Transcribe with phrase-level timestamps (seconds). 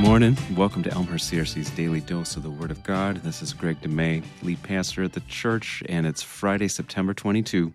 [0.00, 0.34] morning.
[0.56, 3.18] Welcome to Elmhurst CRC's Daily Dose of the Word of God.
[3.18, 7.74] This is Gregg DeMey, lead pastor at the church, and it's Friday, September 22,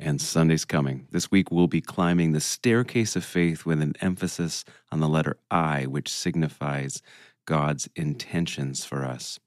[0.00, 1.06] and Sunday's coming.
[1.12, 5.36] This week we'll be climbing the staircase of faith with an emphasis on the letter
[5.48, 7.02] I, which signifies
[7.46, 9.38] God's intentions for us.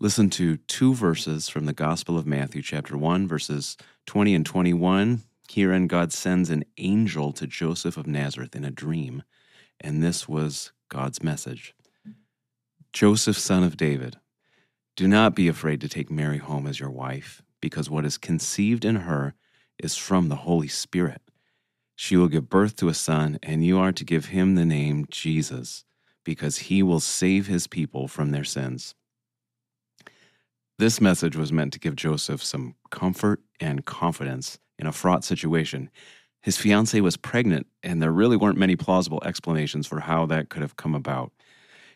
[0.00, 3.76] Listen to two verses from the Gospel of Matthew, chapter 1, verses
[4.06, 5.22] 20 and 21.
[5.50, 9.22] Herein, God sends an angel to Joseph of Nazareth in a dream,
[9.78, 11.74] and this was God's message.
[12.92, 14.16] Joseph, son of David,
[14.96, 18.84] do not be afraid to take Mary home as your wife, because what is conceived
[18.84, 19.34] in her
[19.78, 21.20] is from the Holy Spirit.
[21.94, 25.06] She will give birth to a son, and you are to give him the name
[25.10, 25.84] Jesus,
[26.24, 28.94] because he will save his people from their sins.
[30.78, 35.90] This message was meant to give Joseph some comfort and confidence in a fraught situation
[36.42, 40.62] his fiancee was pregnant, and there really weren't many plausible explanations for how that could
[40.62, 41.32] have come about.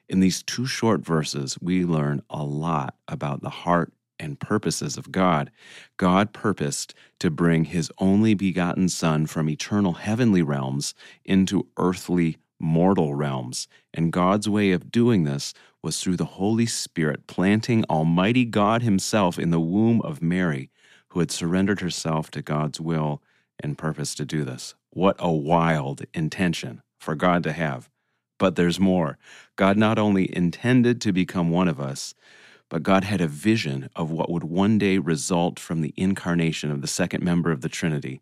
[0.09, 5.13] In these two short verses, we learn a lot about the heart and purposes of
[5.13, 5.51] God.
[5.97, 10.95] God purposed to bring his only begotten Son from eternal heavenly realms
[11.25, 13.67] into earthly mortal realms.
[13.95, 19.39] And God's way of doing this was through the Holy Spirit planting Almighty God Himself
[19.39, 20.71] in the womb of Mary,
[21.09, 23.23] who had surrendered herself to God's will
[23.63, 24.75] and purpose to do this.
[24.91, 27.89] What a wild intention for God to have.
[28.39, 29.19] But there's more.
[29.57, 32.15] God not only intended to become one of us,
[32.69, 36.81] but God had a vision of what would one day result from the incarnation of
[36.81, 38.21] the second member of the Trinity.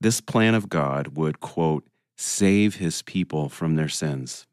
[0.00, 4.46] This plan of God would, quote, save his people from their sins.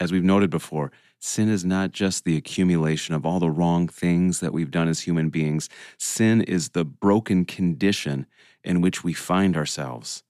[0.00, 4.38] As we've noted before, sin is not just the accumulation of all the wrong things
[4.38, 5.68] that we've done as human beings.
[5.96, 8.26] Sin is the broken condition
[8.62, 10.22] in which we find ourselves.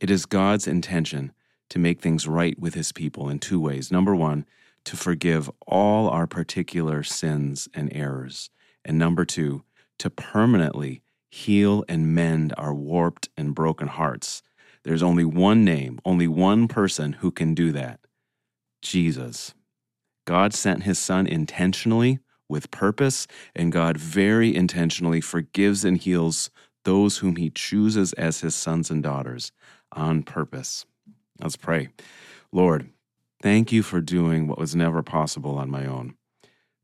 [0.00, 1.32] It is God's intention
[1.70, 3.90] to make things right with his people in two ways.
[3.90, 4.44] Number one,
[4.84, 8.50] to forgive all our particular sins and errors.
[8.84, 9.62] And number two,
[9.98, 14.42] to permanently heal and mend our warped and broken hearts.
[14.82, 18.00] There's only one name, only one person who can do that
[18.82, 19.54] Jesus.
[20.26, 26.50] God sent his son intentionally with purpose, and God very intentionally forgives and heals
[26.84, 29.52] those whom he chooses as his sons and daughters
[29.92, 30.84] on purpose.
[31.40, 31.88] Let's pray.
[32.52, 32.90] Lord,
[33.42, 36.14] thank you for doing what was never possible on my own.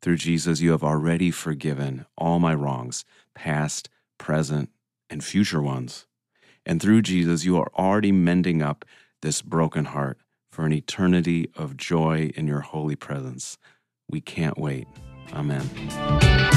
[0.02, 4.70] Through Jesus, you have already forgiven all my wrongs, past, present,
[5.10, 6.06] and future ones.
[6.64, 8.84] And through Jesus, you are already mending up
[9.22, 10.18] this broken heart
[10.56, 13.58] for an eternity of joy in your holy presence.
[14.08, 14.88] We can't wait.
[15.34, 16.55] Amen.